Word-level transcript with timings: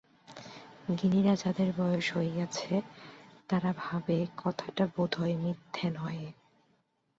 গিনীরা, 0.95 1.33
যাদের 1.35 1.69
বয়স 1.77 2.07
হইয়াছে, 2.17 2.73
তারা 3.49 3.71
ভাবে 3.77 4.17
কথাটা 4.37 4.83
বোধ 4.95 5.11
হয় 5.19 5.35
মিথ্যে 5.35 5.87
নয়। 5.89 6.23